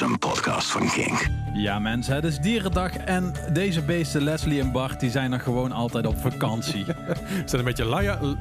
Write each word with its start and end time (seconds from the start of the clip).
een 0.00 0.18
podcast 0.18 0.70
van 0.70 0.88
King. 0.88 1.28
Ja 1.54 1.78
mensen, 1.78 2.14
het 2.14 2.24
is 2.24 2.38
Dierendag 2.38 2.96
en 2.96 3.32
deze 3.52 3.82
beesten, 3.82 4.22
Leslie 4.22 4.60
en 4.60 4.72
Bart, 4.72 5.00
die 5.00 5.10
zijn 5.10 5.30
nog 5.30 5.42
gewoon 5.42 5.72
altijd 5.72 6.06
op 6.06 6.18
vakantie. 6.18 6.84
zijn 7.46 7.58
een 7.58 7.64
beetje 7.64 7.84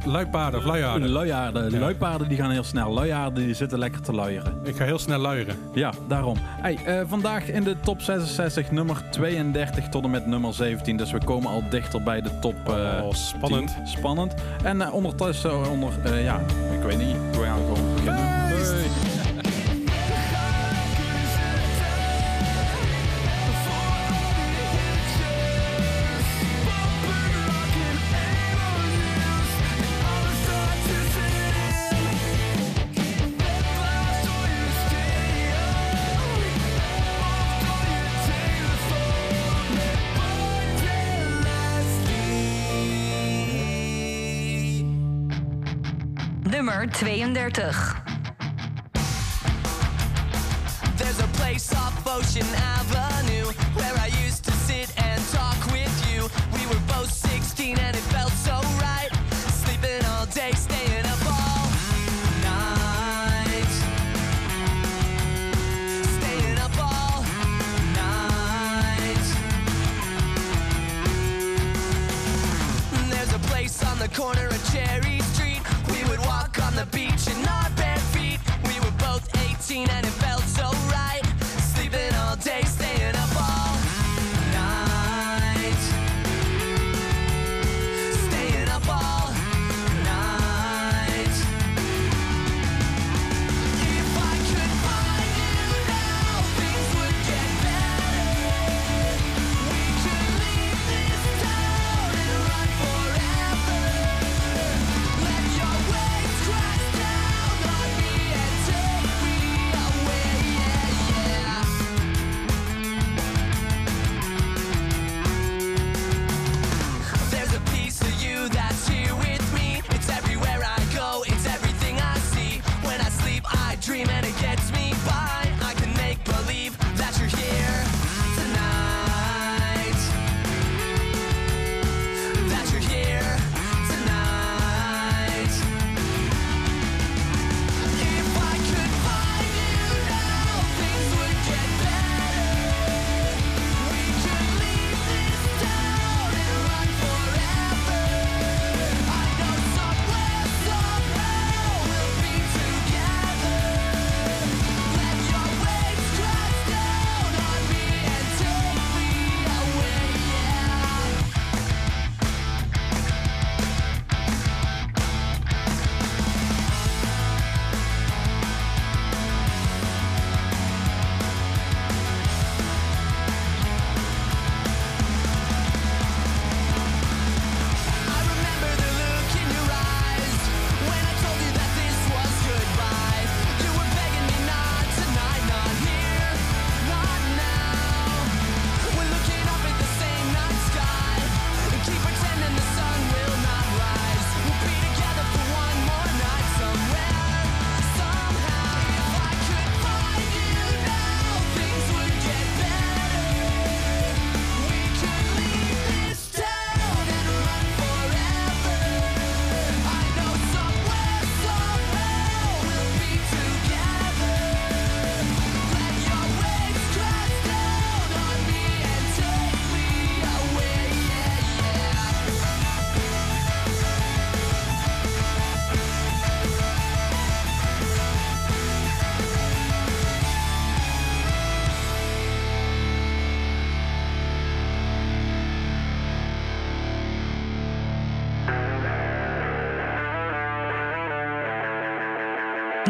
luipaarden 0.06 0.60
of 0.60 0.66
luiaarden? 0.66 1.10
Luiaarden. 1.10 1.80
Luipaarden 1.80 2.28
die 2.28 2.38
gaan 2.38 2.52
heel 2.52 2.64
snel. 2.64 2.92
Luiaarden 2.92 3.46
die 3.46 3.54
zitten 3.54 3.80
lekker 3.80 4.02
te 4.02 4.14
luieren. 4.14 4.60
Ik 4.64 4.76
ga 4.76 4.84
heel 4.86 5.00
snel 5.00 5.20
luieren. 5.20 5.56
Ja, 5.74 5.94
daarom. 6.08 6.38
Hey, 6.42 6.78
eh, 6.86 7.02
vandaag 7.08 7.48
in 7.48 7.64
de 7.64 7.80
top 7.80 8.02
66 8.02 8.72
nummer 8.72 9.10
32 9.10 9.90
tot 9.90 10.04
en 10.04 10.10
met 10.10 10.26
nummer 10.26 10.54
17. 10.54 10.98
Dus 10.98 11.12
we 11.12 11.24
komen 11.24 11.52
al 11.52 11.64
dichter 11.70 12.04
bij 12.04 12.22
de 12.22 12.40
top 12.40 12.70
eh, 12.70 13.02
oh, 13.04 13.14
spannend. 13.14 13.76
Spannend. 13.84 14.34
En 14.64 14.78
uh, 14.78 14.94
ondertussen 14.94 15.70
onder, 15.70 16.20
ja, 16.20 16.40
ik 16.72 16.82
weet 16.84 16.98
niet, 16.98 17.16
we 17.32 17.44
gaan 17.44 17.58
gewoon 17.58 17.94
beginnen. 17.96 18.45
32. 46.96 47.62
There's 50.96 51.20
a 51.20 51.28
place 51.34 51.74
off 51.76 52.08
Ocean 52.08 52.48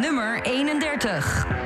nummer 0.06 0.40
31. 0.46 1.65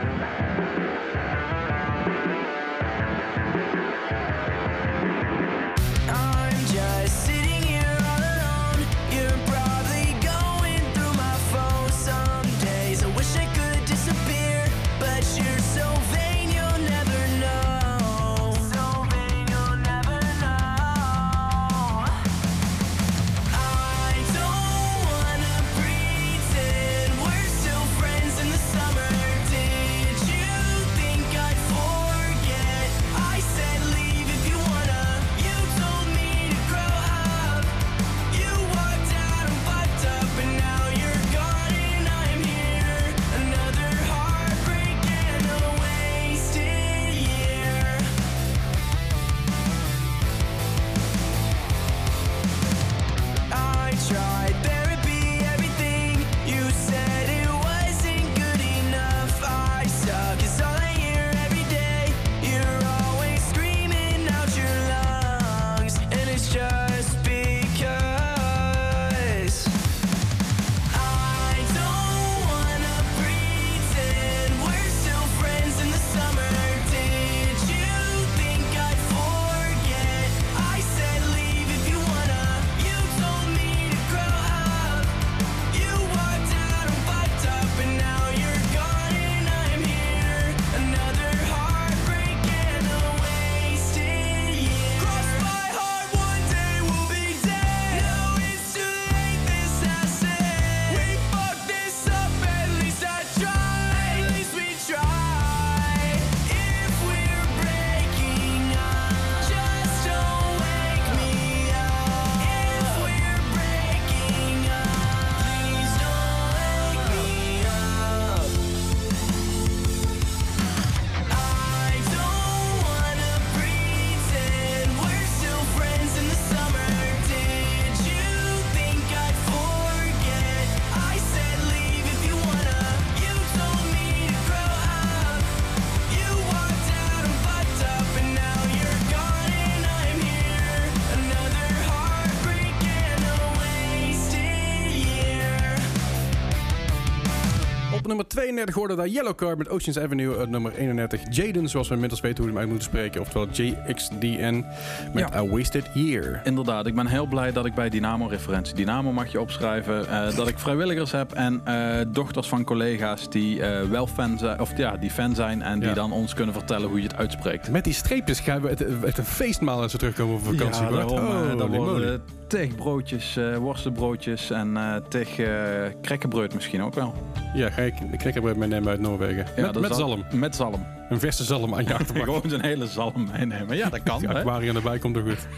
Nummer 148.55 148.73
32 148.73 148.73
hoorde 148.75 148.95
daar 148.95 149.07
Yellow 149.07 149.35
Card 149.35 149.57
met 149.57 149.69
Oceans 149.69 149.99
Avenue. 149.99 150.41
Op 150.41 150.49
nummer 150.49 150.73
31 150.75 151.21
Jaden, 151.29 151.69
zoals 151.69 151.87
we 151.87 151.93
inmiddels 151.93 152.21
weten 152.21 152.37
hoe 152.43 152.45
we 152.45 152.51
hem 152.51 152.59
uit 152.59 152.69
moeten 152.69 152.87
spreken. 152.87 153.21
Oftewel 153.21 153.47
JXDN 153.51 154.65
met 155.13 155.29
Ja. 155.29 155.35
A 155.39 155.45
Wasted 155.47 155.85
Year. 155.93 156.41
Inderdaad, 156.43 156.85
ik 156.85 156.95
ben 156.95 157.07
heel 157.07 157.25
blij 157.25 157.51
dat 157.51 157.65
ik 157.65 157.73
bij 157.73 157.89
Dynamo-referentie, 157.89 158.75
Dynamo 158.75 159.11
mag 159.11 159.31
je 159.31 159.39
opschrijven, 159.39 160.07
eh, 160.09 160.35
dat 160.35 160.47
ik 160.47 160.59
vrijwilligers 160.59 161.11
heb 161.11 161.31
en 161.31 161.61
eh, 161.65 161.99
dochters 162.07 162.47
van 162.47 162.63
collega's 162.63 163.29
die 163.29 163.61
eh, 163.63 163.89
wel 163.89 164.07
fan 164.07 164.37
zijn, 164.37 164.59
of 164.59 164.77
ja, 164.77 164.97
die 164.97 165.09
fan 165.11 165.35
zijn 165.35 165.61
en 165.61 165.79
die 165.79 165.87
Ja. 165.89 165.93
dan 165.95 166.11
ons 166.11 166.33
kunnen 166.33 166.53
vertellen 166.53 166.89
hoe 166.89 166.97
je 167.01 167.07
het 167.07 167.15
uitspreekt. 167.15 167.69
Met 167.71 167.83
die 167.83 167.93
streepjes 167.93 168.39
gaan 168.39 168.61
we 168.61 168.67
het, 168.69 168.79
het 169.01 169.17
een 169.17 169.23
feestmaal 169.25 169.81
als 169.81 169.91
we 169.91 169.97
terugkomen 169.97 170.39
van 170.39 170.55
vakantie. 170.55 170.83
Ja, 170.83 170.89
daarom, 170.89 171.17
eh, 171.17 171.77
Holy 171.77 172.19
tig 172.49 172.75
broodjes, 172.75 173.37
eh, 173.37 173.57
worstenbroodjes 173.57 174.49
en 174.51 174.77
eh 174.77 174.95
tig 175.09 175.39
eh 175.39 175.85
krekkenbrood 176.01 176.53
misschien 176.53 176.81
ook 176.81 176.93
wel. 176.93 177.13
Ja, 177.53 177.69
ga 177.69 177.81
ik 177.81 177.99
een 177.99 178.17
knikkerbread 178.17 178.55
meenemen 178.55 178.89
uit 178.89 178.99
Noorwegen. 178.99 179.45
Ja, 179.55 179.71
met 179.71 179.95
zalm. 179.95 180.25
Met 180.31 180.55
zalm. 180.55 180.85
Een 181.09 181.19
verse 181.19 181.43
zalm 181.43 181.75
aan 181.75 181.83
je 181.87 181.93
achterbak. 181.93 182.23
Gewoon 182.23 182.49
zo'n 182.49 182.61
hele 182.61 182.87
zalm 182.87 183.29
meenemen. 183.31 183.77
Ja, 183.77 183.89
dat 183.89 184.03
kan. 184.03 184.21
Het 184.21 184.35
aquarium 184.35 184.75
erbij 184.75 184.99
komt 184.99 185.15
er 185.15 185.21
goed. 185.21 185.47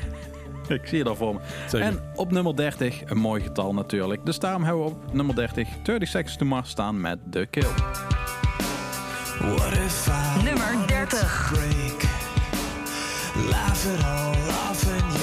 Ik 0.69 0.87
zie 0.87 0.97
je 0.97 1.03
daar 1.03 1.15
voor 1.15 1.33
me. 1.33 1.39
Zeker. 1.67 1.87
En 1.87 1.99
op 2.15 2.31
nummer 2.31 2.55
30, 2.55 3.01
een 3.05 3.17
mooi 3.17 3.41
getal 3.41 3.73
natuurlijk. 3.73 4.25
Dus 4.25 4.39
daarom 4.39 4.63
hebben 4.63 4.83
we 4.83 4.89
op 4.89 5.13
nummer 5.13 5.35
30 5.35 5.67
30 5.83 6.09
Seconds 6.09 6.37
to 6.37 6.45
Mars 6.45 6.69
staan 6.69 7.01
met 7.01 7.17
The 7.29 7.47
Kill. 7.49 7.67
What 9.39 9.73
if 9.73 10.07
I 10.07 10.43
Nummer 10.43 10.87
30. 10.87 11.51
break? 11.53 12.09
Laugh 13.49 13.85
it 13.85 14.03
all 14.03 14.35
off 14.69 15.20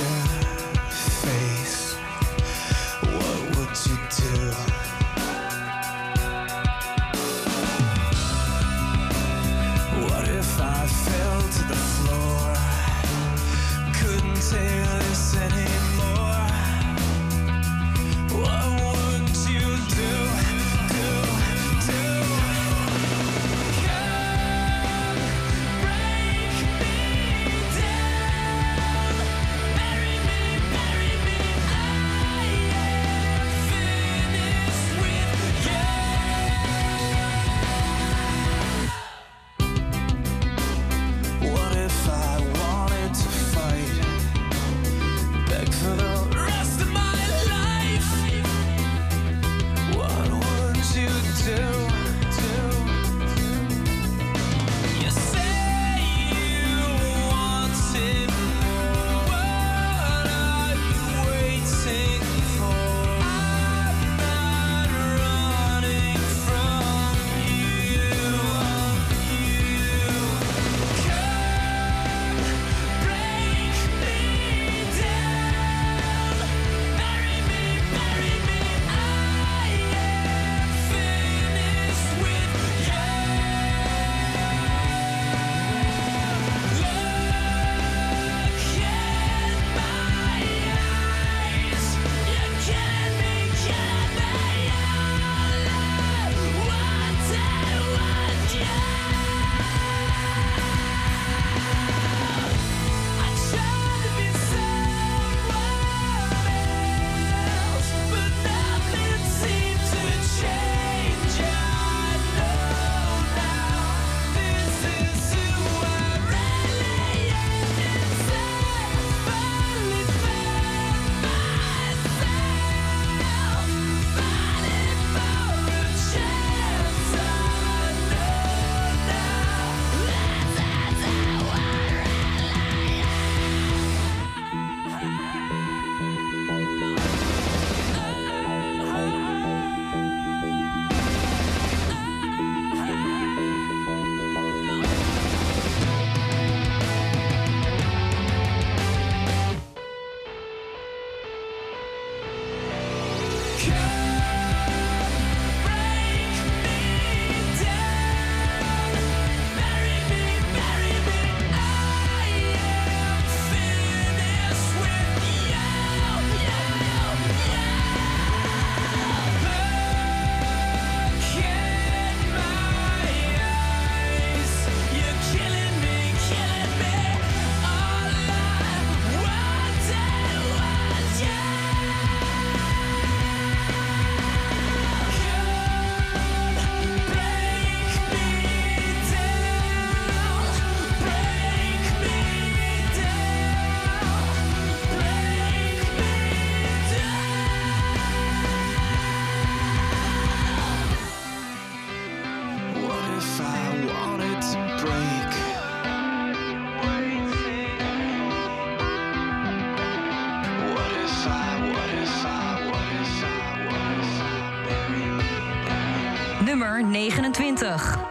29. 217.59 218.08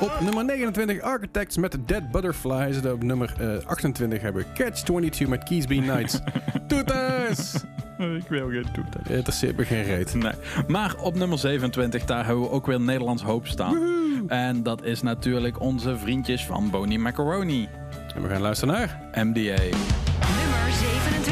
Op 0.00 0.20
nummer 0.20 0.44
29 0.44 1.00
Architects 1.00 1.56
met 1.56 1.76
Dead 1.86 2.10
Butterflies. 2.10 2.80
En 2.82 2.92
op 2.92 3.02
nummer 3.02 3.34
eh, 3.40 3.66
28 3.66 4.20
hebben 4.20 4.42
we 4.42 4.52
Catch 4.54 4.82
22 4.82 5.28
met 5.28 5.42
Keysby 5.48 5.78
Nights. 5.78 6.18
Toeters! 6.68 7.54
Ik 7.98 8.28
wil 8.28 8.50
geen 8.50 8.66
toeters. 8.72 9.08
is 9.28 9.56
me 9.56 9.64
geen 9.64 9.82
reet. 9.82 10.14
Maar 10.68 10.94
op 10.96 11.14
nummer 11.14 11.38
27, 11.38 12.04
daar 12.04 12.24
hebben 12.26 12.44
we 12.44 12.50
ook 12.50 12.66
weer 12.66 12.80
Nederlands 12.80 13.22
hoop 13.22 13.46
staan. 13.46 13.78
En 14.28 14.62
dat 14.62 14.84
is 14.84 15.02
natuurlijk 15.02 15.60
onze 15.60 15.98
vriendjes 15.98 16.44
van 16.44 16.70
Boni 16.70 16.98
Macaroni. 16.98 17.68
En 18.14 18.22
we 18.22 18.28
gaan 18.28 18.40
luisteren 18.40 18.74
naar 18.74 19.00
MDA. 19.12 19.40
Nummer 19.40 20.72
27. 20.80 21.31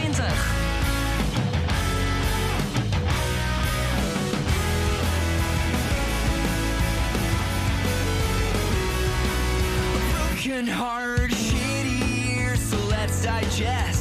digest. 13.30 13.99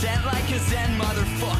sent 0.00 0.24
like 0.26 0.48
a 0.52 0.58
zen 0.60 0.90
motherfucker. 0.96 1.57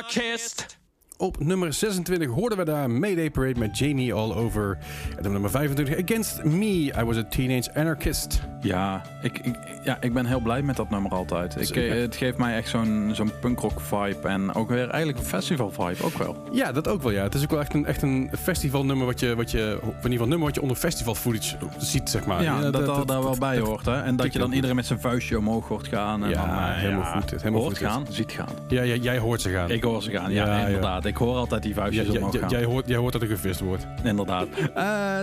Anarchist. 0.00 0.79
Op 1.20 1.44
nummer 1.44 1.72
26 1.72 2.28
hoorden 2.30 2.58
we 2.58 2.64
daar 2.64 2.90
Mayday 2.90 3.30
Parade 3.30 3.58
met 3.58 3.78
Jamie 3.78 4.14
All 4.14 4.32
Over. 4.32 4.78
En 5.18 5.26
op 5.26 5.32
nummer 5.32 5.50
25 5.50 6.02
Against 6.02 6.44
Me, 6.44 6.66
I 7.00 7.04
Was 7.04 7.16
a 7.16 7.24
Teenage 7.24 7.74
Anarchist. 7.74 8.40
Ja 8.60 9.02
ik, 9.22 9.38
ik, 9.38 9.54
ja, 9.84 9.96
ik 10.00 10.12
ben 10.12 10.26
heel 10.26 10.40
blij 10.40 10.62
met 10.62 10.76
dat 10.76 10.90
nummer 10.90 11.10
altijd. 11.12 11.56
Ik, 11.60 11.64
Zeker. 11.66 11.90
eh, 11.96 12.00
het 12.00 12.16
geeft 12.16 12.36
mij 12.38 12.56
echt 12.56 12.68
zo'n 12.68 13.10
zo'n 13.12 13.30
punkrock 13.40 13.80
vibe. 13.80 14.28
En 14.28 14.54
ook 14.54 14.68
weer 14.68 14.88
eigenlijk 14.88 15.18
een 15.18 15.24
festival 15.24 15.70
vibe 15.70 16.04
ook 16.04 16.18
wel. 16.18 16.36
Ja, 16.52 16.72
dat 16.72 16.88
ook 16.88 17.02
wel 17.02 17.10
ja. 17.12 17.22
Het 17.22 17.34
is 17.34 17.42
ook 17.42 17.50
wel 17.50 17.60
echt 17.60 17.74
een, 17.74 17.86
echt 17.86 18.02
een 18.02 18.30
festivalnummer 18.42 19.06
wat 19.06 19.20
je, 19.20 19.34
wat 19.34 19.50
je, 19.50 19.58
in 19.82 19.86
ieder 19.96 20.10
geval 20.10 20.26
nummer 20.26 20.46
wat 20.46 20.54
je 20.54 20.62
onder 20.62 20.76
festival 20.76 21.14
footage 21.14 21.56
ziet, 21.78 22.10
zeg 22.10 22.26
maar. 22.26 22.42
ja, 22.42 22.60
dat, 22.70 22.86
dat, 22.86 23.08
daar 23.08 23.22
wel 23.22 23.36
bij 23.38 23.58
hoort. 23.58 23.86
Hè? 23.86 24.00
En 24.02 24.16
dat 24.16 24.32
je 24.32 24.38
dan 24.38 24.52
iedereen 24.52 24.76
met 24.76 24.86
zijn 24.86 25.00
vuistje 25.00 25.38
omhoog 25.38 25.68
hoort 25.68 25.88
gaan. 25.88 26.24
En 26.24 26.30
Ja, 26.30 26.46
dan, 26.46 26.56
eh, 26.56 26.74
helemaal 26.76 27.12
goed 27.20 27.30
helemaal 27.30 27.60
hoort 27.60 27.78
goed 27.78 27.86
gaan, 27.86 28.06
ziet 28.10 28.32
gaan. 28.32 28.48
Ja, 28.68 28.84
jij, 28.84 28.98
jij 28.98 29.18
hoort 29.18 29.40
ze 29.40 29.50
gaan. 29.50 29.70
Ik 29.70 29.82
hoor 29.82 30.02
ze 30.02 30.10
gaan, 30.10 30.32
ja, 30.32 30.46
Ja, 30.46 30.58
ja. 30.58 30.66
inderdaad. 30.66 31.04
Ik 31.10 31.16
hoor 31.16 31.34
altijd 31.36 31.62
die 31.62 31.74
vuistjes 31.74 32.06
ja, 32.06 32.12
omhoog 32.12 32.38
gaan. 32.38 32.48
jij, 32.48 32.64
hoort, 32.64 32.88
jij 32.88 32.96
hoort 32.96 33.12
dat 33.12 33.22
er 33.22 33.28
gevist 33.28 33.60
wordt. 33.60 33.86
Inderdaad. 34.02 34.46
Eh, 34.74 35.18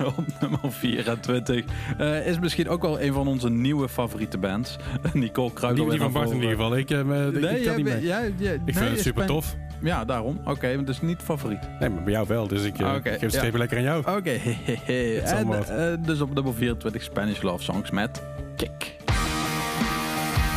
op 0.18 0.24
nummer 0.40 0.60
24 0.68 1.64
eh, 1.98 2.26
is 2.26 2.38
misschien 2.38 2.68
ook 2.68 2.82
wel 2.82 3.00
een 3.00 3.12
van 3.12 3.28
onze 3.28 3.50
nieuwe 3.50 3.88
favoriete 3.88 4.38
bands. 4.38 4.76
Nicole 5.12 5.52
Kruijder. 5.52 5.80
Die, 5.82 5.90
die 5.90 6.00
van 6.00 6.12
Bart 6.12 6.28
in 6.30 6.34
ieder 6.34 6.50
geval. 6.50 6.76
Ik, 6.76 6.90
eh, 6.90 6.98
ik, 6.98 7.06
Nee, 7.06 7.26
ik 7.26 7.40
kan 7.40 7.60
jij 7.62 7.74
niet 7.76 7.84
bent- 7.84 7.96
mee. 7.96 8.06
jij- 8.06 8.32
jij- 8.36 8.54
Ik 8.54 8.64
nee, 8.64 8.74
vind 8.74 8.88
het 8.88 8.96
is 8.98 9.02
super 9.02 9.26
tof. 9.26 9.56
Ja, 9.82 10.04
daarom. 10.04 10.40
Oké, 10.44 10.74
maar 10.74 10.84
dus 10.84 11.00
niet 11.00 11.20
favoriet. 11.22 11.60
Nee, 11.80 11.88
maar 11.88 12.02
bij 12.02 12.12
jou 12.12 12.26
wel. 12.28 12.46
Dus 12.48 12.62
ik 12.64 12.78
eh, 12.78 12.86
Oké, 12.94 13.10
geef 13.10 13.20
het 13.20 13.32
ja. 13.32 13.38
strepen 13.38 13.58
lekker 13.58 13.76
aan 13.76 13.82
jou. 13.82 13.98
Oké, 14.16 14.30
is 14.92 15.30
en 15.30 15.52
eh, 15.52 15.92
dus 16.06 16.20
op 16.20 16.34
nummer 16.34 16.54
24 16.54 17.02
Spanish 17.02 17.40
Love 17.42 17.62
Songs 17.62 17.90
met 17.90 18.22
Kick. 18.56 18.96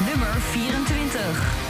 Nummer 0.07 0.27
24. 0.41 1.64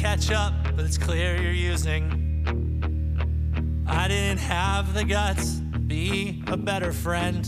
catch 0.00 0.30
up, 0.30 0.54
but 0.74 0.86
it's 0.86 0.96
clear 0.96 1.36
you're 1.36 1.52
using. 1.52 2.02
I 3.86 4.08
didn't 4.08 4.38
have 4.38 4.94
the 4.94 5.04
guts, 5.04 5.56
be 5.56 6.42
a 6.46 6.56
better 6.56 6.90
friend. 6.90 7.46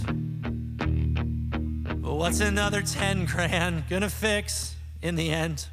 But 2.02 2.12
what's 2.12 2.40
another 2.40 2.82
10 2.82 3.24
grand 3.24 3.84
gonna 3.88 4.10
fix 4.10 4.76
in 5.00 5.14
the 5.14 5.30
end? 5.30 5.68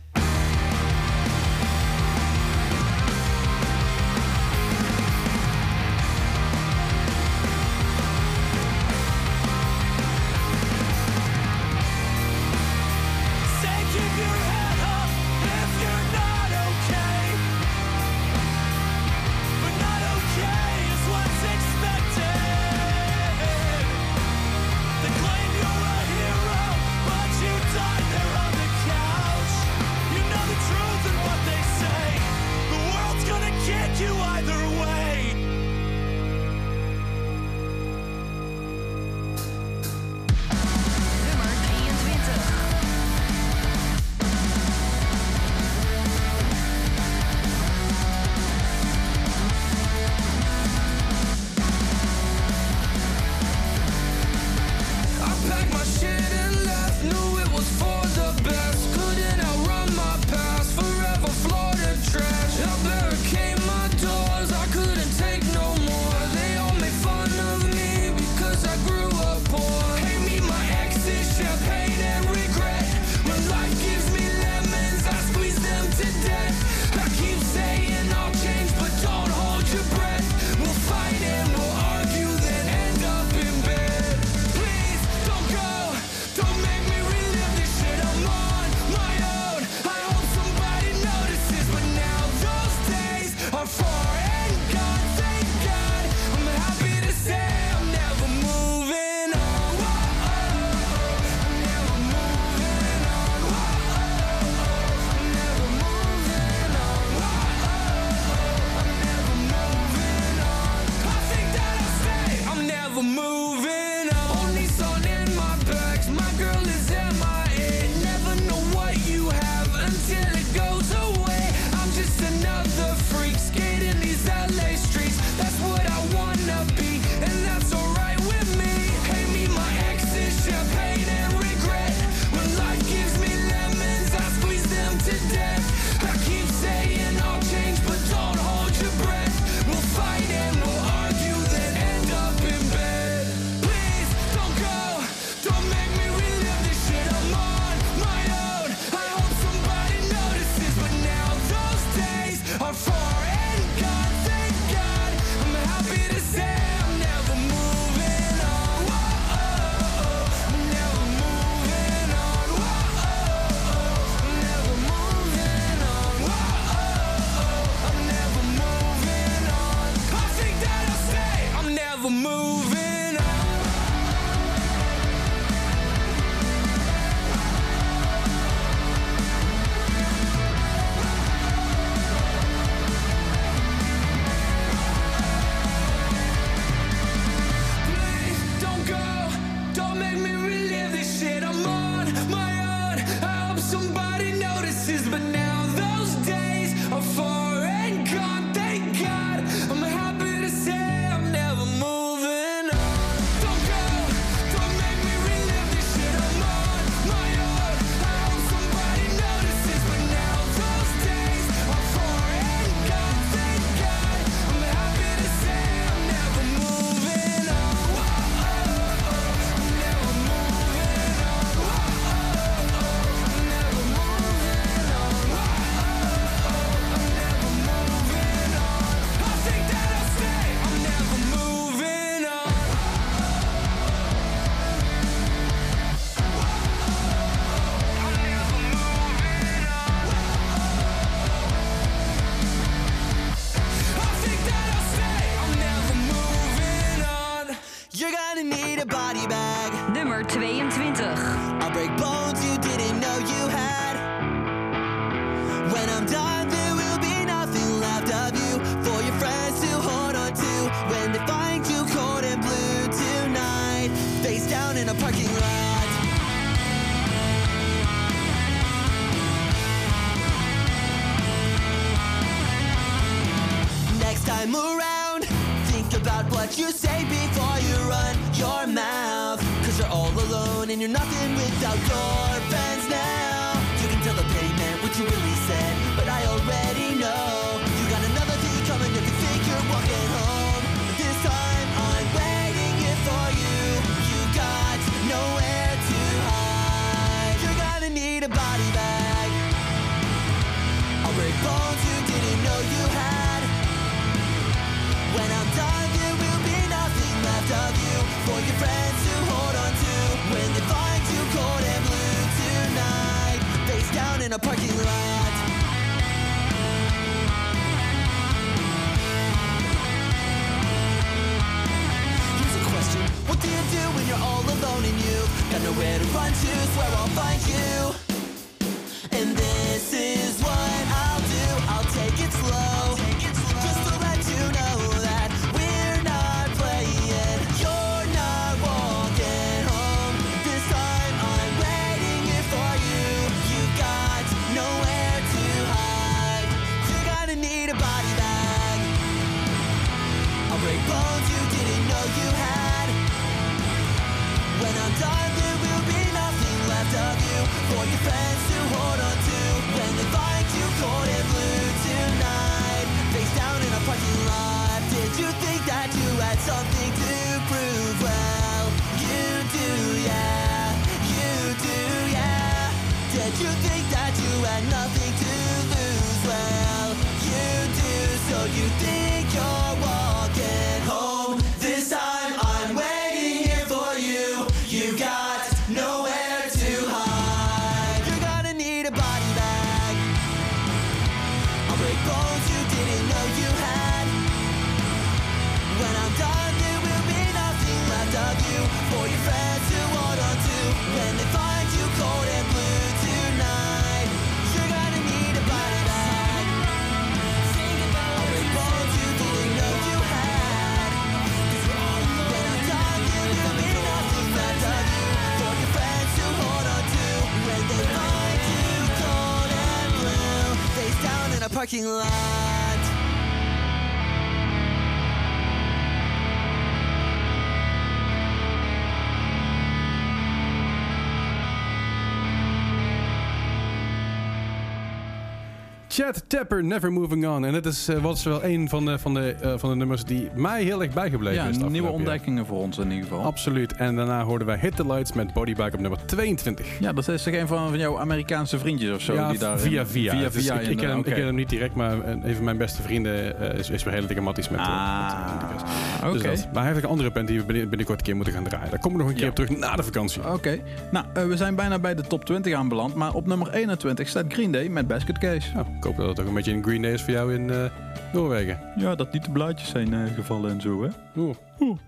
Chad 435.99 436.23
Tapper, 436.27 436.63
Never 436.63 436.91
Moving 436.93 437.27
On. 437.27 437.45
En 437.45 437.53
het 437.53 437.65
is, 437.65 437.89
wat 438.01 438.15
is 438.17 438.23
wel 438.23 438.43
een 438.43 438.69
van 438.69 438.85
de, 438.85 438.99
van, 438.99 439.13
de, 439.13 439.35
eh, 439.41 439.53
van 439.57 439.69
de 439.69 439.75
nummers 439.75 440.03
die 440.03 440.29
mij 440.35 440.63
heel 440.63 440.81
erg 440.81 440.93
bijgebleven 440.93 441.43
Ja, 441.43 441.49
is. 441.49 441.57
het 441.57 441.69
nieuwe 441.69 441.87
jaar. 441.87 441.95
ontdekkingen 441.95 442.45
voor 442.45 442.57
ons 442.59 442.77
in 442.77 442.91
ieder 442.91 443.07
geval. 443.07 443.23
Absoluut. 443.23 443.73
En 443.73 443.95
daarna 443.95 444.23
hoorden 444.23 444.47
wij 444.47 444.57
Hit 444.61 444.75
the 444.75 444.87
Lights 444.87 445.13
met 445.13 445.33
Bodybag 445.33 445.73
op 445.73 445.79
nummer 445.79 445.99
22. 446.05 446.79
Ja, 446.79 446.93
dat 446.93 447.07
is 447.07 447.23
toch 447.23 447.33
een 447.33 447.47
van, 447.47 447.69
van 447.69 447.77
jouw 447.77 447.99
Amerikaanse 447.99 448.59
vriendjes 448.59 448.91
of 448.95 449.01
zo? 449.01 449.13
ja, 449.13 449.29
die 449.29 449.39
daar 449.39 449.59
via 449.59 449.85
via. 449.85 450.11
Via 450.11 450.31
via. 450.31 450.59
ik, 450.59 450.67
ik, 450.67 450.77
ken 450.77 450.89
hem, 450.89 450.97
ik 450.99 451.13
ken 451.13 451.25
hem 451.25 451.35
niet 451.35 451.49
direct, 451.49 451.75
maar 451.75 452.01
eh, 452.01 452.11
een 452.23 452.35
van 452.35 452.43
mijn 452.43 452.57
beste 452.57 452.81
vrienden 452.81 453.39
eh, 453.51 453.59
is, 453.59 453.69
is 453.69 453.83
weer 453.83 453.93
heel 453.93 454.07
digamatisch 454.07 454.49
met, 454.49 454.59
eh, 454.59 454.67
met. 454.67 455.61
Ah, 456.01 456.11
Dus 456.11 456.21
Oké. 456.21 456.29
dat. 456.29 456.47
Maar 456.53 456.63
hij 456.63 456.71
heeft 456.71 456.83
een 456.83 456.89
andere 456.89 457.11
band 457.11 457.27
die 457.27 457.39
we 457.39 457.45
binnen- 457.45 457.69
binnenkort 457.69 457.99
een 457.99 458.05
keer 458.05 458.15
moeten 458.15 458.33
gaan 458.33 458.43
draaien. 458.43 458.69
Daar 458.69 458.79
komen 458.79 458.97
we 458.97 459.03
nog 459.03 459.07
een 459.11 459.17
keer 459.17 459.23
Ja. 459.23 459.29
op 459.29 459.35
terug 459.35 459.57
na 459.57 459.75
de 459.75 459.83
vakantie. 459.83 460.29
Oké. 460.33 460.59
Nou, 460.91 461.05
we 461.27 461.37
zijn 461.37 461.55
bijna 461.55 461.79
bij 461.79 461.95
de 461.95 462.01
top 462.01 462.25
20 462.25 462.53
aanbeland. 462.53 462.95
Maar 462.95 463.13
op 463.13 463.27
nummer 463.27 463.53
21 463.53 464.07
staat 464.07 464.25
Green 464.27 464.51
Day 464.51 464.67
met 464.67 464.87
Basket 464.87 465.17
Case. 465.17 465.49
Hoop 465.89 465.97
dat 465.97 466.07
het 466.07 466.19
ook 466.19 466.27
een 466.27 466.33
beetje 466.33 466.51
een 466.51 466.63
Green 466.63 466.81
Day 466.81 466.91
is 466.91 467.01
voor 467.01 467.13
jou 467.13 467.33
in 467.33 467.49
eh, 467.49 467.65
Noorwegen. 468.13 468.59
Ja, 468.75 468.95
dat 468.95 469.13
niet 469.13 469.23
de 469.23 469.31
blaadjes 469.31 469.69
zijn 469.69 469.93
eh, 469.93 470.13
gevallen 470.15 470.51
en 470.51 470.61
zo, 470.61 470.83
hè? 470.83 470.89
Oeh. 471.15 471.35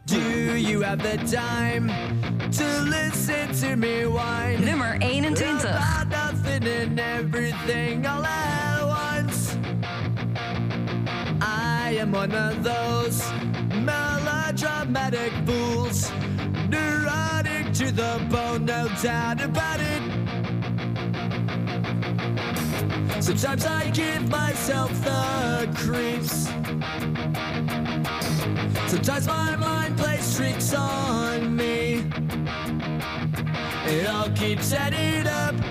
Do 0.06 0.18
you 0.58 0.84
have 0.84 0.98
the 0.98 1.18
time 1.18 1.92
to 2.50 2.66
listen 2.84 3.70
to 3.70 3.76
me 3.76 4.10
whine? 4.10 4.66
Nummer 4.66 4.96
21. 5.00 5.66
About 5.66 6.34
nothing 6.34 6.64
and 6.68 7.00
everything 7.00 8.08
all 8.08 8.24
at 8.26 8.84
once. 8.84 9.56
I 11.42 11.98
am 12.00 12.14
one 12.14 12.34
of 12.34 12.64
those 12.64 13.24
melodramatic 13.84 15.32
fools, 15.46 16.12
neurotic 16.70 17.74
to 17.74 17.92
the 17.92 18.20
bone, 18.30 18.66
no 18.66 18.88
doubt 19.02 19.42
about 19.42 19.80
it. 19.80 20.31
Sometimes 23.20 23.66
I 23.66 23.90
give 23.90 24.30
myself 24.30 24.92
the 25.04 25.70
creeps. 25.76 26.46
Sometimes 28.90 29.28
my 29.28 29.56
mind 29.56 29.98
plays 29.98 30.36
tricks 30.36 30.74
on 30.74 31.56
me. 31.56 32.06
It 33.86 34.08
all 34.08 34.30
keeps 34.32 34.74
adding 34.74 35.28
up. 35.28 35.71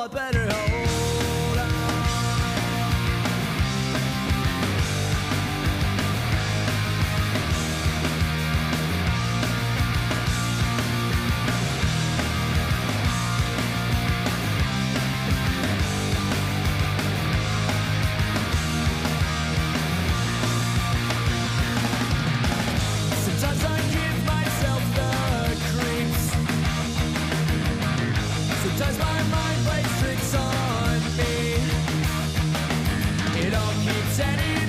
a 0.00 0.08
better 0.08 0.50
home. 0.50 0.69
setting 34.20 34.59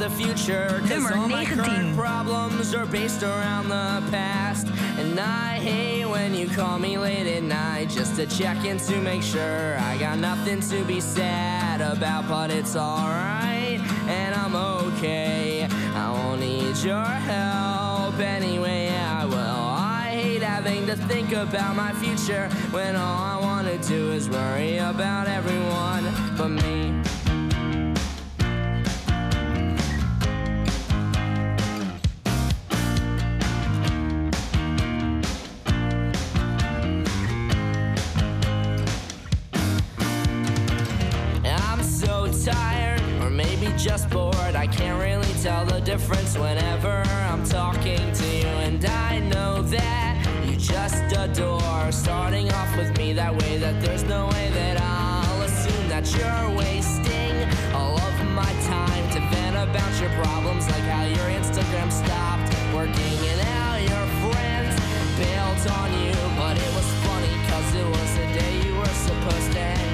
the 0.00 0.10
future. 0.10 0.80
Cause 0.88 1.12
all 1.12 1.28
my 1.28 1.44
current 1.44 1.94
problems 1.94 2.74
are 2.74 2.86
based 2.86 3.22
around 3.22 3.68
the 3.68 4.02
past. 4.10 4.66
And 4.98 5.20
I 5.20 5.58
hate 5.58 6.06
when 6.06 6.34
you 6.34 6.48
call 6.48 6.78
me 6.78 6.96
late 6.96 7.26
at 7.26 7.42
night 7.42 7.90
just 7.90 8.16
to 8.16 8.26
check 8.26 8.64
in 8.64 8.78
to 8.78 8.96
make 9.02 9.22
sure 9.22 9.76
I 9.78 9.98
got 9.98 10.18
nothing 10.18 10.60
to 10.60 10.82
be 10.84 11.00
sad 11.00 11.82
about, 11.82 12.26
but 12.28 12.50
it's 12.50 12.76
alright 12.76 13.80
and 14.08 14.34
I'm 14.34 14.56
okay. 14.56 15.68
I 15.94 16.10
won't 16.12 16.40
need 16.40 16.78
your 16.78 17.04
help 17.04 18.18
anyway. 18.18 18.88
I 18.88 19.26
will. 19.26 19.36
I 19.36 20.12
hate 20.14 20.42
having 20.42 20.86
to 20.86 20.96
think 20.96 21.32
about 21.32 21.76
my 21.76 21.92
future 21.92 22.48
when 22.70 22.96
all 22.96 23.22
I 23.22 23.38
want 23.38 23.66
to 23.68 23.76
do 23.86 24.12
is 24.12 24.30
worry 24.30 24.78
about 24.78 25.28
everyone 25.28 26.04
but 26.38 26.48
me. 26.48 26.99
just 43.90 44.08
bored. 44.10 44.54
I 44.54 44.68
can't 44.68 45.02
really 45.02 45.34
tell 45.42 45.64
the 45.64 45.80
difference 45.80 46.38
whenever 46.38 47.02
I'm 47.28 47.42
talking 47.44 48.04
to 48.20 48.26
you, 48.40 48.52
and 48.66 48.84
I 48.84 49.18
know 49.18 49.62
that 49.62 50.14
you 50.46 50.54
just 50.54 51.02
adore 51.16 51.90
starting 51.90 52.52
off 52.52 52.76
with 52.76 52.96
me 52.96 53.12
that 53.14 53.32
way. 53.34 53.58
That 53.58 53.82
there's 53.82 54.04
no 54.04 54.28
way 54.28 54.46
that 54.50 54.76
I'll 54.80 55.42
assume 55.42 55.88
that 55.88 56.06
you're 56.14 56.48
wasting 56.56 57.34
all 57.74 57.98
of 57.98 58.14
my 58.40 58.52
time 58.76 59.04
to 59.14 59.20
vent 59.32 59.56
about 59.56 59.92
your 60.00 60.12
problems, 60.22 60.70
like 60.70 60.86
how 60.94 61.06
your 61.18 61.28
Instagram 61.40 61.90
stopped 61.90 62.50
working 62.72 63.18
and 63.30 63.40
how 63.54 63.74
your 63.90 64.06
friends 64.22 64.72
bailed 65.18 65.62
on 65.78 65.90
you. 66.02 66.14
But 66.38 66.54
it 66.66 66.72
was 66.78 66.88
funny, 67.06 67.34
cause 67.50 67.68
it 67.74 67.88
was 67.96 68.10
the 68.20 68.26
day 68.38 68.52
you 68.64 68.72
were 68.78 68.94
supposed 69.08 69.50
to. 69.54 69.89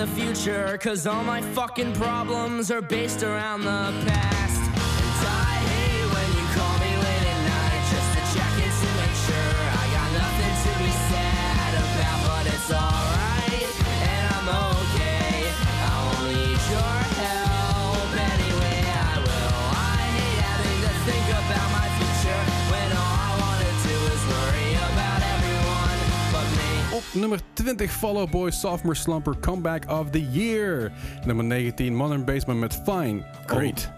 The 0.00 0.06
future, 0.06 0.78
cause 0.78 1.06
all 1.06 1.22
my 1.22 1.42
fucking 1.52 1.92
problems 1.92 2.70
are 2.70 2.80
based 2.80 3.22
around 3.22 3.60
the 3.60 3.92
past. 4.06 4.49
Nummer 27.14 27.38
20 27.56 27.86
Fall 27.86 28.18
Out 28.18 28.30
Boy 28.30 28.50
Sophomore 28.50 28.94
Slumper 28.94 29.40
Comeback 29.40 29.84
of 29.88 30.12
the 30.12 30.20
Year. 30.20 30.92
Nummer 31.26 31.42
19 31.42 31.94
Modern 31.94 32.24
Basement 32.24 32.60
met 32.60 32.74
Fine. 32.84 33.24
Great. 33.46 33.88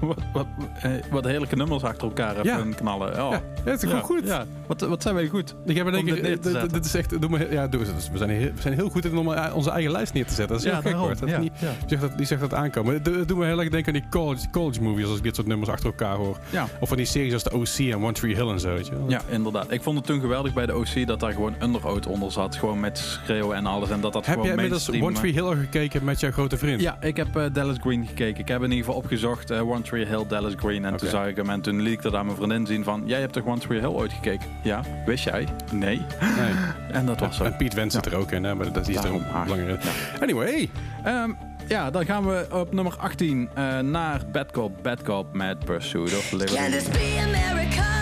Wat, 0.00 0.18
wat, 0.32 0.46
eh, 0.82 0.90
wat 1.10 1.24
heerlijke 1.24 1.56
nummers 1.56 1.82
achter 1.82 2.02
elkaar 2.08 2.44
Ja. 2.44 2.62
knallen. 2.76 3.24
Oh. 3.24 3.30
Ja, 3.30 3.42
dat 3.64 3.82
is 3.82 3.88
gewoon 3.88 4.02
goed. 4.04 4.26
Ja. 4.26 4.44
Wat, 4.66 4.80
wat 4.80 5.02
zijn 5.02 5.14
wij 5.14 5.26
goed? 5.28 5.54
Ik 5.66 5.76
heb 5.76 5.86
één 5.86 5.98
Om 5.98 6.04
dit 6.06 6.42
dit, 6.72 6.84
is 6.84 6.94
echt, 6.94 7.20
doe 7.20 7.30
me, 7.30 7.48
ja, 7.50 7.66
doe 7.68 7.80
eens. 7.80 8.10
we, 8.10 8.18
zijn 8.18 8.30
heel, 8.30 8.50
we 8.54 8.60
zijn 8.60 8.74
heel 8.74 8.88
goed 8.88 9.04
in 9.04 9.16
om 9.16 9.32
eh, 9.32 9.54
onze 9.54 9.70
eigen 9.70 9.92
lijst 9.92 10.12
neer 10.12 10.26
te 10.26 10.34
zetten. 10.34 10.56
Dat 10.56 10.64
is 10.64 10.70
heel 10.72 10.80
gek 10.82 10.90
daarom. 10.92 11.08
hoor. 11.08 11.16
Dat 11.20 11.28
is 11.28 11.38
niet. 11.38 11.52
Die, 11.60 11.88
zegt 11.88 12.00
dat, 12.00 12.16
die 12.16 12.26
zegt 12.26 12.40
dat 12.40 12.54
aankomen. 12.54 12.94
Het 12.94 13.04
doet 13.04 13.36
me 13.36 13.44
heel 13.46 13.60
erg 13.60 13.68
denken 13.68 13.94
aan 13.94 14.00
die 14.00 14.08
college, 14.10 14.50
college 14.50 14.82
movies 14.82 15.06
als 15.06 15.16
ik 15.16 15.22
dit 15.22 15.34
soort 15.34 15.46
nummers 15.46 15.70
achter 15.70 15.86
elkaar 15.86 16.16
hoor. 16.16 16.36
Of 16.80 16.88
van 16.88 16.96
die 16.96 17.06
series 17.06 17.32
als 17.32 17.42
de 17.42 17.52
OC 17.54 17.78
en 17.92 18.02
One 18.02 18.12
Tree 18.12 18.34
Hill 18.34 18.48
en 18.48 18.60
zo. 18.60 18.74
Weet 18.74 18.86
je 18.86 18.92
wel. 18.92 19.04
Ja, 19.10 19.20
inderdaad. 19.28 19.70
Ik 19.72 19.82
vond 19.82 19.96
het 19.96 20.06
toen 20.06 20.20
geweldig 20.20 20.52
bij 20.54 20.66
de 20.66 20.76
OC 20.76 21.06
dat 21.06 21.20
daar 21.20 21.32
gewoon 21.32 21.54
underoat 21.62 22.06
onder 22.06 22.32
zat. 22.32 22.56
Gewoon 22.56 22.80
met 22.80 22.98
schreeuwen 22.98 23.56
en 23.56 23.66
alles. 23.66 23.90
En 23.90 24.00
dat 24.00 24.12
dat 24.12 24.26
Heb 24.26 24.34
gewoon 24.34 24.44
jij 24.56 24.64
inmiddels 24.64 24.90
One 24.90 25.12
Tree 25.12 25.32
Hill 25.32 25.42
al 25.42 25.54
gekeken 25.56 26.04
met 26.04 26.20
jouw 26.20 26.30
grote 26.30 26.56
vriend? 26.58 26.80
Ja, 26.80 26.96
ik 27.00 27.16
heb 27.16 27.36
eh, 27.36 27.44
Dallas 27.52 27.76
Green 27.80 28.06
gekeken. 28.06 28.40
Ik 28.40 28.48
heb 28.48 28.58
in 28.62 28.70
ieder 28.70 28.84
geval 28.84 29.00
opgezocht 29.00 29.50
eh, 29.50 29.68
One 29.70 29.80
Tree 29.88 30.06
Hill, 30.06 30.24
Dallas 30.28 30.52
Green. 30.56 30.84
En 30.84 30.96
toen 30.96 31.08
zag 31.08 31.26
ik 31.26 31.36
hem 31.36 31.50
en 31.50 31.60
toen 31.60 31.82
liet 31.82 31.92
ik 31.92 32.02
dat 32.02 32.14
aan 32.14 32.24
mijn 32.24 32.36
vriendin 32.36 32.66
zien 32.66 32.84
van... 32.84 33.02
Jij 33.06 33.20
hebt 33.20 33.32
toch 33.32 33.46
One 33.46 33.58
Tree 33.58 33.80
Hill 33.80 33.88
ooit 33.88 34.12
gekeken? 34.12 34.48
Ja. 34.62 34.82
Wist 35.06 35.24
jij? 35.24 35.48
Nee. 35.72 36.02
Nee. 36.20 36.52
En 36.92 37.06
dat 37.06 37.20
was 37.20 37.36
zo. 37.36 37.44
En 37.44 37.56
Piet 37.56 37.74
Wens 37.74 37.94
zit 37.94 38.06
er 38.06 38.16
ook 38.16 38.30
in, 38.30 38.44
hè, 38.44 38.54
maar 38.54 38.72
dat 38.72 38.88
is 38.88 38.94
Daarom, 38.94 39.22
er. 39.22 39.78
Anyway, 40.20 40.70
Ehm, 41.04 41.30
ja, 41.68 41.90
dan 41.90 42.04
gaan 42.04 42.26
we 42.26 42.46
op 42.52 42.72
nummer 42.72 42.96
18 42.96 43.48
eh, 43.54 43.78
naar 43.78 44.20
Bad 44.32 44.50
Cop, 44.50 44.82
Bad 44.82 45.02
Cop 45.02 45.34
met 45.34 45.58
Pursuit 45.58 46.16
of 46.16 46.28
Can 46.28 46.38
Liberty. 46.38 47.97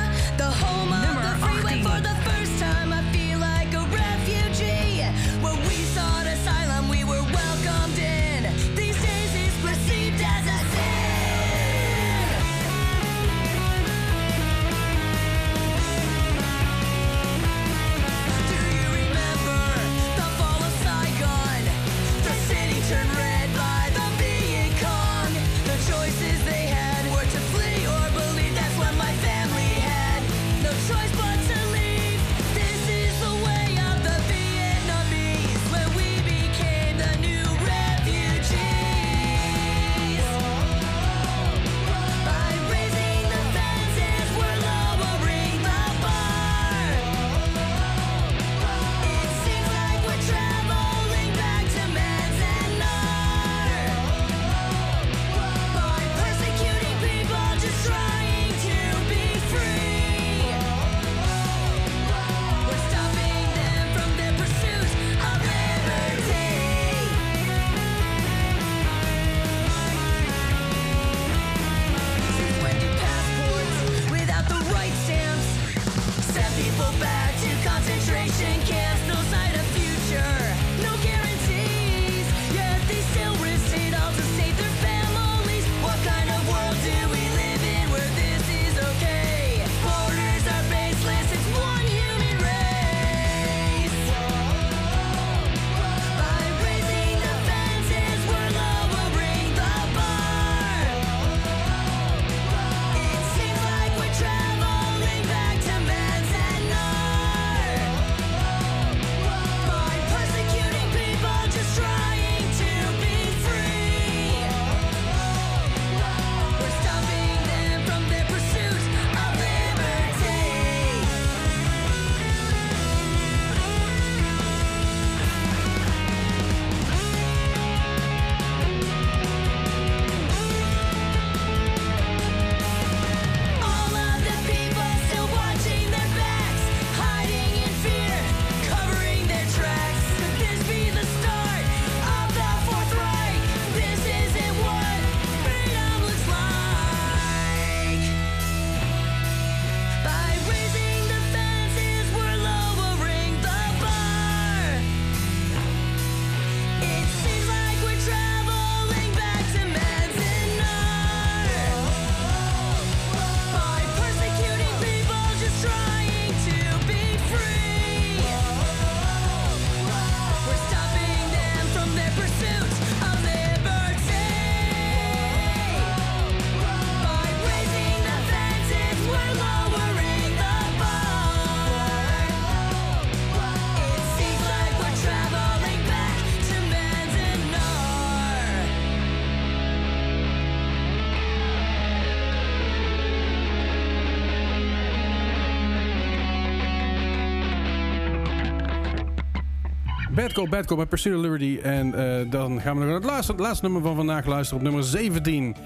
Bad 200.27 200.35
Call, 200.35 200.49
Bad 200.49 200.67
Call 200.67 200.77
met 200.77 200.89
Pursuit 200.89 201.15
of 201.17 201.23
Liberty. 201.23 201.59
En 201.63 201.95
eh, 201.95 202.31
dan 202.31 202.61
gaan 202.61 202.73
we 202.75 202.79
nog 202.79 202.89
naar 202.89 202.95
het 202.95 203.05
laatste, 203.05 203.33
het 203.33 203.41
laatste 203.41 203.65
nummer 203.65 203.83
van 203.83 203.97
vandaag 203.97 204.27
luisteren 204.27 204.59
op 204.59 204.67
nummer 204.67 204.85
17. 204.85 205.57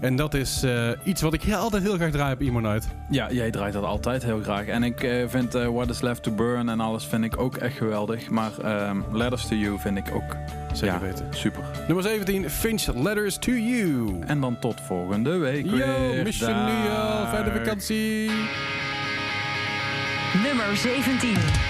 En 0.00 0.16
dat 0.16 0.34
is 0.34 0.62
eh, 0.62 0.88
iets 1.04 1.22
wat 1.22 1.32
ik 1.34 1.42
heel, 1.42 1.56
altijd 1.56 1.82
heel 1.82 1.94
graag 1.94 2.10
draai 2.10 2.34
op 2.34 2.40
Emo 2.40 2.60
Night. 2.60 2.88
Ja, 3.10 3.30
jij 3.30 3.50
draait 3.50 3.72
dat 3.72 3.84
altijd 3.84 4.22
heel 4.22 4.40
graag. 4.42 4.66
En 4.66 4.82
ik 4.82 5.02
eh, 5.02 5.28
vind 5.28 5.54
eh, 5.54 5.66
What 5.66 5.90
Is 5.90 6.00
Left 6.00 6.22
to 6.22 6.32
Burn 6.32 6.68
en 6.68 6.80
alles 6.80 7.04
vind 7.04 7.24
ik 7.24 7.40
ook 7.40 7.56
echt 7.56 7.76
geweldig. 7.76 8.30
Maar 8.30 8.50
ehm, 8.62 9.00
Letters 9.12 9.46
to 9.46 9.54
You 9.54 9.78
vind 9.78 9.96
ik 9.96 10.14
ook 10.14 10.36
Zeker 10.72 10.94
ja, 10.94 11.00
weten. 11.00 11.26
super. 11.30 11.62
Nummer 11.86 12.04
17, 12.04 12.50
Finch 12.50 12.94
Letters 12.94 13.38
to 13.38 13.52
You. 13.52 14.18
En 14.26 14.40
dan 14.40 14.58
tot 14.58 14.80
volgende 14.80 15.36
week 15.36 15.64
Yo, 15.64 15.70
weer. 15.76 16.22
mis 16.24 16.38
je 16.38 16.46
nu 16.46 16.90
al. 16.90 17.26
Fijne 17.26 17.52
vakantie. 17.52 18.30
Nummer 20.42 20.76
17. 20.76 21.69